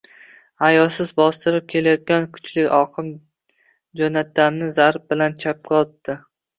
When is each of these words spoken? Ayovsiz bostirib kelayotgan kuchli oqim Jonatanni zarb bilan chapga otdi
Ayovsiz 0.69 1.11
bostirib 1.21 1.67
kelayotgan 1.75 2.27
kuchli 2.39 2.65
oqim 2.79 3.13
Jonatanni 4.05 4.75
zarb 4.83 5.11
bilan 5.15 5.41
chapga 5.47 5.83
otdi 5.87 6.23